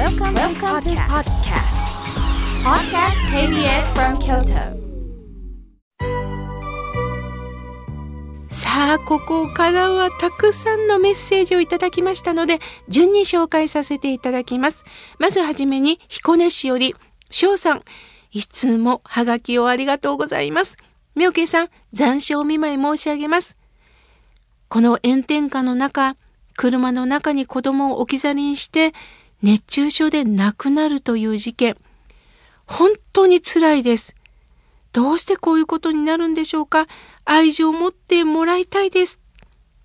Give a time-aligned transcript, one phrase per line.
[0.00, 1.76] Welcome, Welcome to podcast.
[2.64, 3.18] Podcast.
[3.36, 4.74] KBS from Kyoto.
[8.48, 14.84] さあここからはたくさんのメッセージをいただきましたので順に紹介させていただきます。
[15.18, 16.94] まずはじめに彦根市より
[17.28, 17.82] 翔さん。
[18.32, 20.78] いつもハガキをありがとうございます。
[21.14, 23.58] 妙慶さん残暑見舞い申し上げます。
[24.70, 26.16] この炎天下の中
[26.56, 28.94] 車の中に子供を置き去りにして
[29.42, 31.76] 熱中症で亡くなるという事件
[32.66, 34.14] 本当に辛いです
[34.92, 36.88] どうしてこういうことになるんでしょうか？
[37.24, 39.20] 愛情を持ってもらいたいです。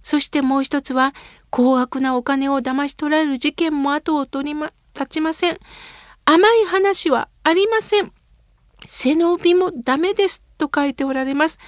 [0.00, 1.14] そしてもう一つは、
[1.50, 5.58] 高額なお金を騙し取られる事件も後を取りま、立ちません。
[6.24, 8.10] 甘い話はありません。
[8.86, 10.42] 背伸びもダメです。
[10.56, 11.58] と書いておられます。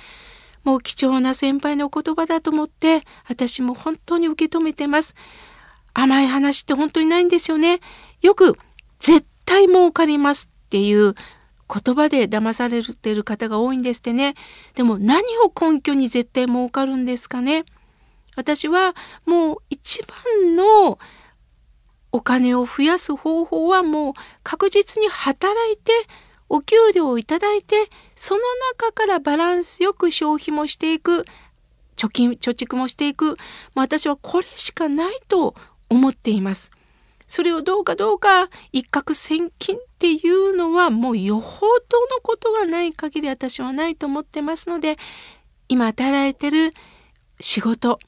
[0.65, 5.15] もう貴重な先輩の言葉だと思って、私も本当に受け止めてます。
[5.98, 7.80] 甘い話って本当にないんですよね。
[8.23, 8.56] よく、
[9.01, 11.15] 絶対儲かりますっていう
[11.69, 14.36] 言葉で騙されてる方が多いんですってね。
[14.77, 17.64] でも何を根拠に絶対儲かるんですかね。
[18.36, 18.95] 私は
[19.27, 21.00] もう一番の
[22.12, 24.12] お金を増やす方法はもう
[24.45, 25.91] 確実に働いて
[26.48, 28.41] お給料をいただいてその
[28.78, 31.25] 中からバランスよく消費もしていく
[31.98, 33.36] 貯金貯蓄もしていく、
[33.75, 35.55] まあ、私はこれしかないと
[35.89, 36.70] 思っています。
[37.27, 44.97] それをどうかどうか一攫千金っていうのはもうよほどのことがない限り私はないと思ってますので
[45.69, 46.72] 今働いてる
[47.39, 47.98] 仕事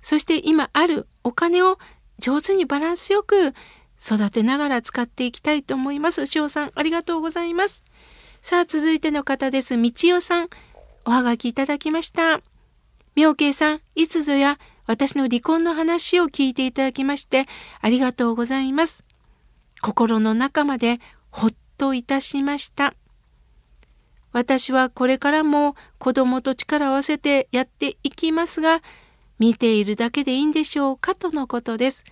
[0.00, 1.78] そして今あるお金を
[2.20, 3.52] 上手にバランスよく
[4.00, 6.24] 育てながら使っていきたいと思います。
[6.34, 7.82] 塩さんありがとうございます。
[8.42, 9.80] さあ続いての方です。
[9.80, 10.48] 道代さん
[11.04, 12.40] おはがきいただきました。
[13.14, 14.58] 妙慶さんいつぞや
[14.92, 17.46] 私の離婚の話を聞いていただきまして
[17.80, 19.06] ありがとうございます。
[19.80, 20.98] 心の中まで
[21.30, 22.92] ほっといたしました。
[24.32, 28.82] 私はこれからも子供と力を合わせてやっていきますが、
[29.38, 32.04] 見ているだけでいいんでしょうかとのことです。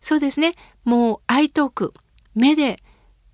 [0.00, 0.54] そうですね。
[0.84, 1.92] もう愛トーク、
[2.34, 2.78] 目で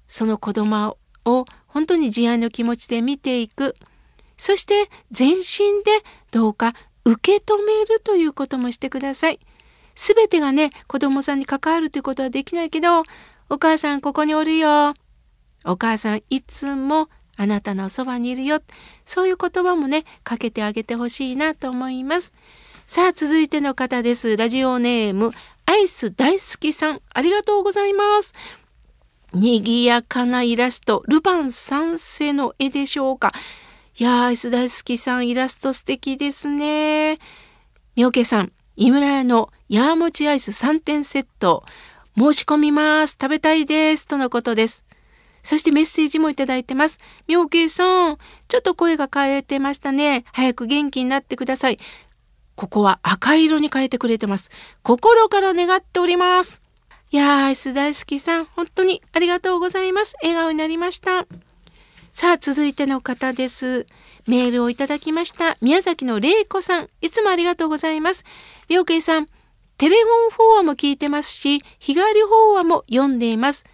[0.08, 3.76] その子供を本当に慈愛の気持ちで見ていく。
[4.36, 6.74] そして全身でどうか
[7.08, 9.40] 受け止めるということもしてください。
[9.94, 13.02] すべてがね、子供さんに関わるということはできないけど、
[13.48, 14.92] お母さんここにおるよ。
[15.64, 17.08] お母さんいつも
[17.38, 18.60] あなたのそばにいるよ。
[19.06, 22.34] そういう言葉もね、かけてあげてほしいなと思います。
[22.86, 24.36] さあ、続いての方です。
[24.36, 25.32] ラジオネーム、
[25.64, 28.34] アイス大好きさん、ありがとうございます。
[29.32, 33.32] 賑やかなイラスト、ルパン三世の絵でしょうか。
[34.00, 37.18] いやー、アイス大好きさん、イラスト素敵ですね。
[37.96, 41.64] みけさん、井村屋のヤーモチアイス3点セット、
[42.16, 43.18] 申し込みます。
[43.20, 44.06] 食べたいです。
[44.06, 44.84] とのことです。
[45.42, 46.98] そしてメッセージもいただいてます。
[47.26, 50.24] みょうけいさん、ちょっと声が変えてましたね。
[50.32, 51.78] 早く元気になってください。
[52.54, 54.52] ここは赤色に変えてくれてます。
[54.84, 56.62] 心から願っております。
[57.10, 60.14] いやー、アイス大好きさん、本当にありがとうございます。
[60.22, 61.26] 笑顔になりました。
[62.18, 63.86] さあ、続いての方です。
[64.26, 65.56] メールをいただきました。
[65.60, 68.24] 宮崎の玲子さん、いつもありがとうございます。
[68.68, 69.26] りょうけいさん、
[69.76, 73.64] テレフォン法話も聞いてますし、日帰り法話も読んでいます。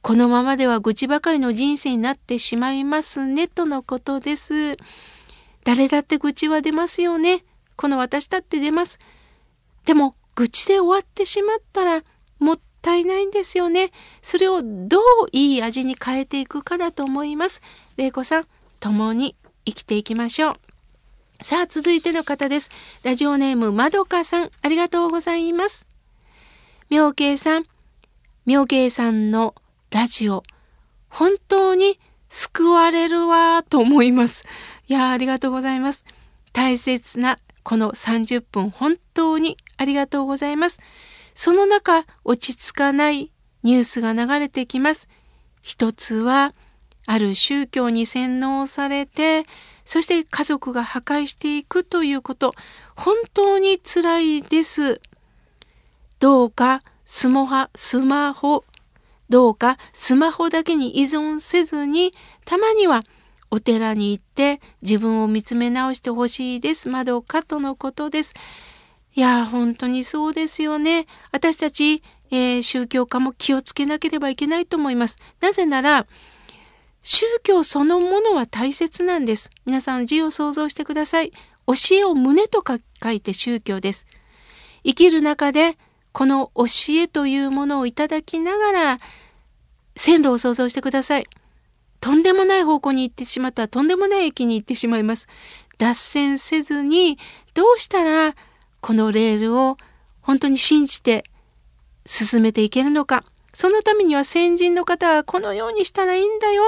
[0.00, 4.78] このままでは愚痴ばかりの人生になってしまいますね、とのことです。
[5.62, 7.44] 誰だって愚痴は出ますよね。
[7.76, 8.98] この私だって出ます。
[9.84, 12.02] でも、愚痴で終わってしまったら、
[12.38, 13.92] もっったいないんですよね。
[14.20, 17.62] それをどういい味に変えていくかだと思います。
[17.96, 18.46] 玲子さん、
[18.80, 20.58] 共に生きていきましょ
[21.40, 21.44] う。
[21.44, 22.70] さあ、続いての方です。
[23.04, 25.86] ラジオネームまどかさん、ありがとうございます。
[26.90, 27.64] 妙慶さん、
[28.46, 29.54] 妙慶さんの
[29.90, 30.42] ラジオ、
[31.08, 32.00] 本当に
[32.30, 34.44] 救われるわと思います。
[34.88, 36.04] いやありがとうございます。
[36.52, 40.80] 大切なこの30分、本当にありがとうございます。
[41.34, 43.30] その中、落ち着かない
[43.62, 45.08] ニュースが流れてきます。
[45.62, 46.52] 一つは、
[47.06, 49.44] ある宗教に洗脳されて、
[49.84, 52.52] そして家族が破壊していくということ、
[52.96, 55.00] 本当に辛いです。
[56.20, 58.64] どうかスマホ、スマホ、
[59.28, 62.14] どうかスマホだけに依存せずに、
[62.44, 63.02] たまには
[63.50, 66.88] お寺に行って自分を見つめ直してほしいです。
[66.88, 68.34] まどかとのことです。
[69.14, 71.06] いや本当にそうですよね。
[71.32, 75.18] 私たち、えー、宗教家も気をつけなければいけないと思います。
[75.40, 76.06] なぜなら、
[77.02, 79.50] 宗教そのものは大切なんです。
[79.66, 81.32] 皆さん字を想像してください。
[81.66, 82.64] 教えを胸と
[83.02, 84.06] 書いて宗教です。
[84.84, 85.76] 生きる中で
[86.12, 88.98] この教えというものをいただきながら
[89.96, 91.26] 線路を想像してください。
[92.00, 95.28] とんでもない方向に行ってしまったらとんでもない駅に行ってしまいます。
[95.78, 97.18] 脱線せずに
[97.54, 98.34] どうしたら
[98.82, 99.78] このレールを
[100.20, 101.24] 本当に信じて
[102.04, 103.24] 進めていけるのか。
[103.54, 106.64] そのためには先人の方はこのようにしたらいいんだよ。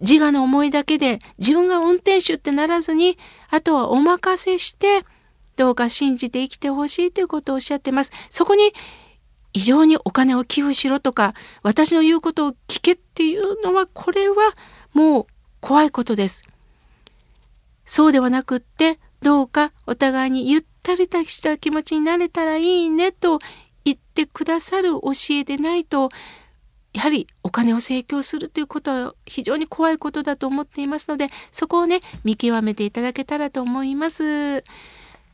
[0.00, 3.18] 自我の思いだけで自分が運転手ってならずに
[3.50, 5.04] あとはお任せして
[5.56, 8.12] どうか信じて生きてほしいということをおっしゃってます。
[8.30, 8.72] そこに
[9.54, 14.52] 異常にお金を寄付しろとか私の言うことを聞けっていうのはこれは
[14.92, 15.26] もう
[15.60, 16.44] 怖いことです。
[17.86, 23.38] そうではなくってどうかお互いにゆったりとした気持ちになれたらいいねと
[23.84, 26.08] 言ってくださる教えでないと
[26.94, 34.64] やはりお金を請求するということは非常に怖いことだと思っていますのでそこをね見極めていただけたらと思います。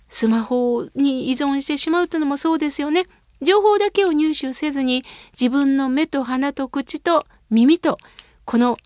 [0.08, 3.04] スマホに依存してしまうというのもそうですよね。
[3.40, 5.02] 情報だけを入手せずに
[5.32, 7.98] 自分の目と鼻と口と耳と
[8.44, 8.76] この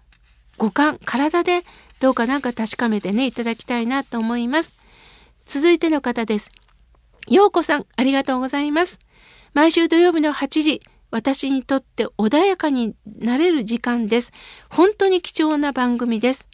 [0.59, 1.63] 五感体で
[2.01, 4.75] どうかなんか確かめてねいただきたいなと思います。
[5.49, 6.51] 続いての方です。
[7.27, 8.99] ようこさんありがとうございます。
[9.55, 14.33] 毎週土曜日の8時私にとって穏やかになれる時間です。
[14.69, 16.49] 本当に貴重な番組です。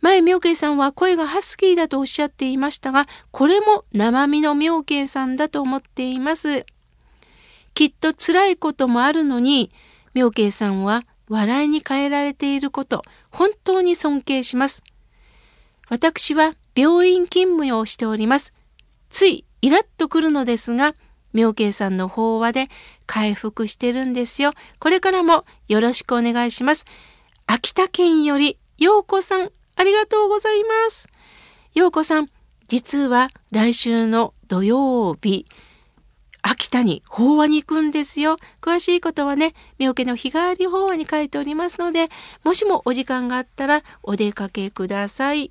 [0.00, 6.64] 前妙慶さんは声がハスキーだとおっしゃっていましたが、これも生身の妙慶さんだと思っています。
[7.74, 9.72] きっと辛いこともあるのに、
[10.14, 13.02] 妙慶さんは笑いに変えられていること、
[13.32, 14.84] 本当に尊敬します。
[15.88, 18.52] 私は病院勤務をしております。
[19.08, 20.94] ついイラッとくるのですが、
[21.32, 22.68] 妙慶さんの法話で
[23.06, 24.52] 回復してるんですよ。
[24.78, 26.84] これからもよろしくお願いします。
[27.46, 31.08] 秋田県より陽子さん、ありがとうございます。
[31.74, 32.28] 陽子さん、
[32.68, 35.46] 実は来週の土曜日、
[36.42, 38.36] 秋田に法話に行くんですよ。
[38.60, 42.08] 詳しいことはね、妙家の日替わり法話に書いておりますので、
[42.44, 45.50] もしもお時間があったらお出かけください。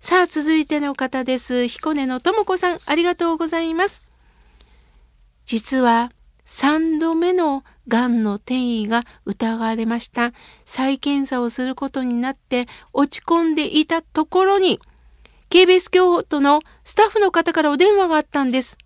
[0.00, 1.66] さあ、続いての方です。
[1.66, 4.02] 彦根のとも子さん、ありがとうございます。
[5.44, 6.10] 実は
[6.46, 10.32] 3度目のがんの転移が疑われました。
[10.64, 14.80] 再検査をすることになって落ち込んでいたところに、
[15.50, 18.78] KBS 京都のスタッフの方からお電話があったんです。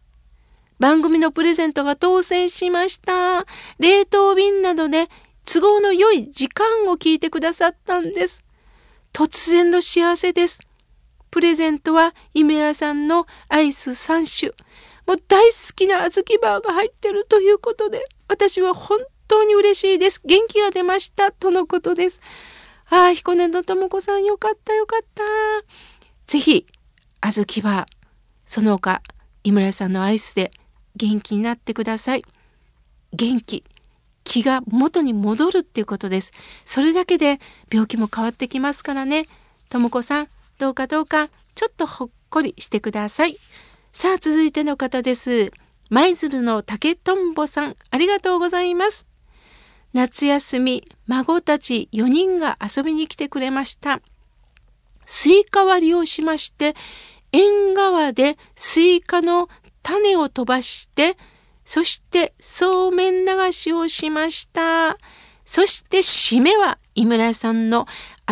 [0.79, 3.47] 番組のプレゼントが当選しました。
[3.79, 5.09] 冷凍便などで
[5.45, 8.45] 都合の良い時間を聞いてくださったんです。
[9.13, 10.61] 突然の幸せです。
[11.31, 14.53] プレゼントはイメヤさんのアイス3種。
[15.07, 18.99] もう大好きな小豆バーが入ってるということで、私は本
[19.29, 20.21] 当に嬉しいです。
[20.25, 21.33] 元気が出ました。
[21.33, 22.21] とのことです。
[22.91, 25.23] ああ、彦根のとも子さんよかったよかった。
[26.27, 26.67] ぜひ、
[27.21, 27.87] 小豆バー、
[28.47, 29.03] その他、
[29.45, 30.51] 井村さんのアイスで
[30.97, 32.25] 元気になってください。
[33.13, 33.65] 元気。
[34.25, 36.33] 気が元に戻るっていうことです。
[36.65, 37.41] それだけで
[37.73, 39.27] 病気も変わってきますからね。
[39.69, 40.29] とも子さん、
[40.61, 43.39] どうかどうか、ちょっとほっこりしてください。
[43.95, 45.53] さあ続いての方です。
[45.89, 49.07] 舞鶴の竹とんぼさん、ありがとうございます。
[49.95, 54.03] 夏休み、孫たち4人が遊びに来てくれました。
[55.07, 56.75] スイカ割りをしまして、
[57.33, 59.49] 縁側でスイカの
[59.83, 61.17] 種を飛ばして、
[61.65, 64.99] そしてそうめん流しをしました。
[65.47, 67.87] そして締めは井村さんの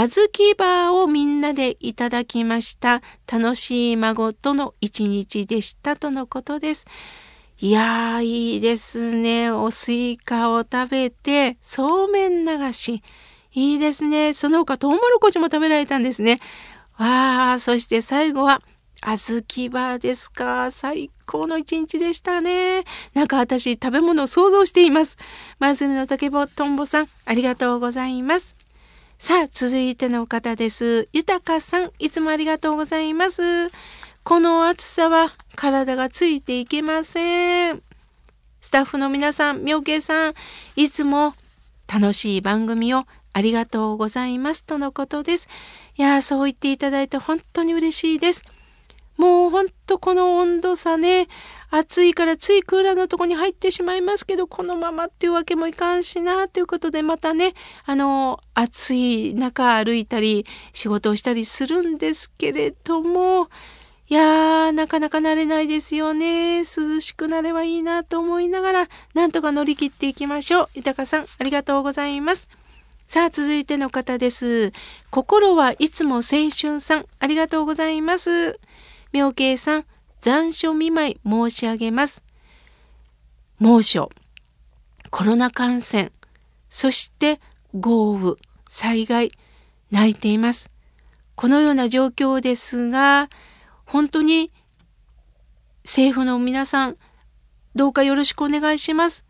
[0.06, 3.02] 小豆バーをみんなでいただきました。
[3.26, 6.86] 楽しい孫との一日でしたとのことです。
[7.58, 9.50] いやー、いいですね。
[9.50, 13.02] おスイカを食べて、そうめん流し。
[13.52, 14.34] いいですね。
[14.34, 16.38] その他、トウモロコシも食べられたんですね。
[16.96, 18.62] わー、そして最後は、
[19.02, 20.70] 小豆バーですか。
[20.70, 22.84] 最高の一日でしたね。
[23.14, 25.18] なんか私、食べ物を想像しています。
[25.58, 28.57] マズルの竹ぼとんぼさん、ありがとうございます。
[29.18, 31.08] さあ、続いての方です。
[31.12, 33.42] 豊さん、いつもありがとうございます。
[34.22, 37.82] この暑さは体がついていけません。
[38.60, 40.34] スタッフの皆さん、妙慶さん、
[40.76, 41.34] いつも
[41.92, 45.48] 楽しい番組をありがとうございますとのことです。
[45.96, 48.44] いやそう言っていただいて本当に嬉しいです。
[49.18, 51.26] もうほんとこの温度差ね、
[51.70, 63.50] 暑いからついクーラーのとこに入ってしまいますけど、このままっていうわけもいかんしな、ということで、またね、あの、暑い中歩いたり、仕事をしたりするんですけれども、
[64.08, 66.60] いやー、なかなか慣れないですよね。
[66.60, 70.68] 涼しくなればいいなと思いながら、なんとか乗り切っていきましょう。
[70.74, 72.48] 豊さん、ありがとうございます。
[73.08, 74.72] さあ、続いての方です。
[75.10, 78.60] 心はいつも青春さん、ありがとうございます。
[79.12, 79.84] 妙慶さん、
[80.20, 82.22] 残暑見舞い申し上げます。
[83.58, 84.10] 猛暑、
[85.10, 86.12] コロナ感染、
[86.68, 87.40] そして
[87.74, 88.34] 豪雨、
[88.68, 89.30] 災害、
[89.90, 90.70] 泣いています。
[91.34, 93.28] このような状況ですが、
[93.86, 94.52] 本当に
[95.84, 96.96] 政府の皆さん、
[97.74, 99.24] どうかよろしくお願いします。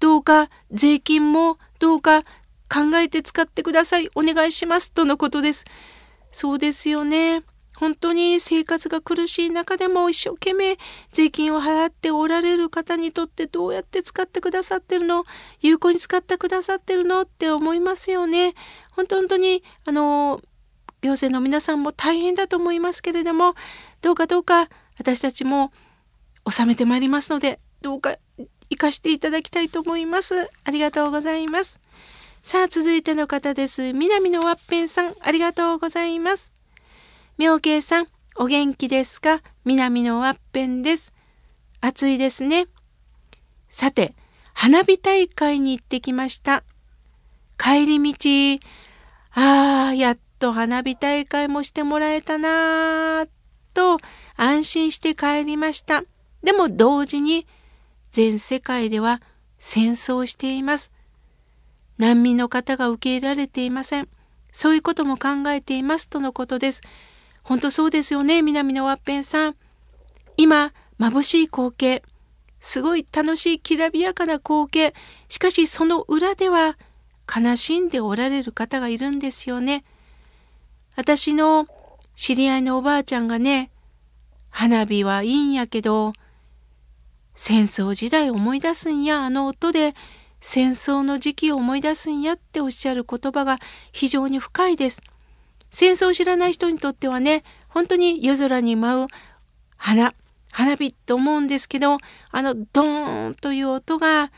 [0.00, 2.22] どうか税金もどうか
[2.68, 4.08] 考えて使ってください。
[4.16, 4.90] お願いします。
[4.90, 5.64] とのことです。
[6.32, 7.42] そうですよね。
[7.76, 10.78] 本当に生活が苦しい中でも一生懸命
[11.10, 15.24] 税金を払っておられる方にとってどうやって使ってくださってるの？
[15.60, 18.54] 有効に使ってくださってるのって思いますよね。
[18.92, 20.40] 本当本当にあの
[21.02, 23.54] 行政の皆さんも大変だと思いますけれども
[24.00, 25.72] どうかどうか私たちも
[26.48, 28.16] 収めてまいりますのでどうか
[28.70, 30.48] 生かしていただきたいと思います。
[30.64, 31.80] ありがとうございます。
[32.42, 33.92] さあ続いての方です。
[33.92, 36.53] 南のワッペンさんありがとうございます。
[37.36, 39.42] 妙慶さん、お元気ですか？
[39.64, 41.12] 南のワッペンです。
[41.80, 42.68] 暑いですね。
[43.68, 44.14] さて、
[44.52, 46.62] 花火大会に行ってきました。
[47.58, 48.60] 帰り道、
[49.32, 53.26] ああ、やっと花火大会もしてもらえたな、
[53.72, 53.98] と
[54.36, 56.04] 安心して帰りました。
[56.44, 57.48] でも同時に
[58.12, 59.20] 全世界では
[59.58, 60.92] 戦争しています。
[61.98, 64.08] 難民の方が受け入れられていません。
[64.52, 66.80] そういうことも考えていますとのことです。
[67.44, 69.56] 本当そうですよね、南のワッペンさん。
[70.36, 72.02] 今、眩しい光景。
[72.58, 74.94] すごい楽しいきらびやかな光景。
[75.28, 76.78] しかしその裏では
[77.28, 79.84] 悲しんでおられる方がいるんですよね。
[80.96, 81.66] 私の
[82.16, 83.70] 知り合いのおばあちゃんがね、
[84.48, 86.14] 花火はいいんやけど、
[87.34, 89.94] 戦争時代思い出すんや、あの音で
[90.40, 93.58] 戦争の時期を思い出すんやっておっしゃる言葉が
[93.92, 95.02] 非常に深いです。
[95.74, 99.08] 戦争を知らない人にとってはね本当に夜空に舞う
[99.76, 100.14] 花
[100.52, 101.98] 花火と思うんですけど
[102.30, 104.30] あのドーンという音が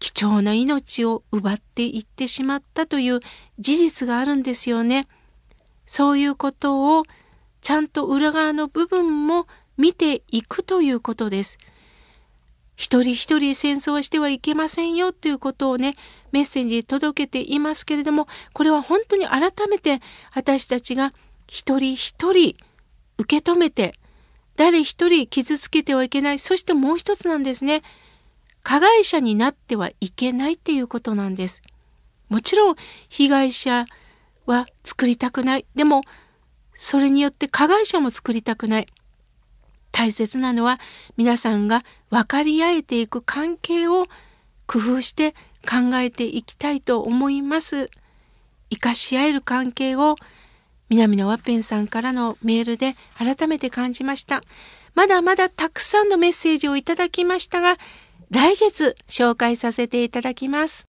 [0.00, 3.20] 貴重な命を奪っていってしまったという
[3.60, 5.06] 事実があるんですよね。
[5.86, 7.04] そういうことを
[7.60, 9.46] ちゃんと裏側の部分も
[9.78, 11.58] 見ていくということです。
[12.76, 15.94] 一人一人戦争してはいけませんよということをね
[16.32, 20.00] メッセージ届けていますけれどもこれは本当に改めて
[20.34, 21.12] 私たちが
[21.46, 22.56] 一人一人
[23.18, 23.94] 受け止めて
[24.56, 27.82] 誰一人傷つけてはいけないそしてもう一つなんですね。
[28.62, 31.62] 加害者になってはいけないっていうことなんです。
[32.28, 32.76] もちろん
[33.08, 33.86] 被害者
[34.46, 35.66] は作りたくない。
[35.74, 36.02] でも
[36.74, 38.86] それによって加害者も作りたくない。
[39.92, 40.80] 大切なのは
[41.16, 44.06] 皆さんが分かり合えていく関係を
[44.66, 45.32] 工夫して
[45.68, 47.90] 考えていきたいと思います。
[48.70, 50.16] 生かし合える関係を
[50.88, 54.42] 南のワッペンさんからのメールで改めて感じました。
[54.94, 57.78] まだまだたくさんのメッセージをいただきましたが、
[58.30, 60.91] 来月紹介させていただきます。